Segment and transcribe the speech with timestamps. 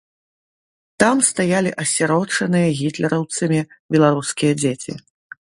[1.03, 3.61] Там стаялі асірочаныя гітлераўцамі
[3.93, 4.99] беларускія дзеці.